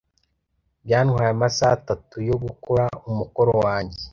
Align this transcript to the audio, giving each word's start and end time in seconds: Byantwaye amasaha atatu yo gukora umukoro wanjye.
Byantwaye 0.85 1.29
amasaha 1.35 1.73
atatu 1.79 2.15
yo 2.29 2.35
gukora 2.43 2.85
umukoro 3.09 3.51
wanjye. 3.65 4.01